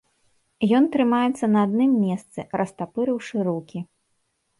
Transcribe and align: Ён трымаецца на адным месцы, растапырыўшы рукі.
Ён 0.77 0.85
трымаецца 0.93 1.49
на 1.55 1.59
адным 1.69 1.91
месцы, 2.05 2.39
растапырыўшы 2.61 3.37
рукі. 3.49 3.79